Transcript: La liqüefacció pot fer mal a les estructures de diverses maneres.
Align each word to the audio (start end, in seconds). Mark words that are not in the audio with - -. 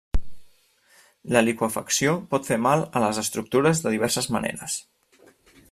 La 1.35 1.43
liqüefacció 1.43 2.15
pot 2.33 2.49
fer 2.51 2.59
mal 2.69 2.85
a 2.89 3.03
les 3.05 3.21
estructures 3.25 3.83
de 3.85 3.93
diverses 3.97 4.31
maneres. 4.37 4.79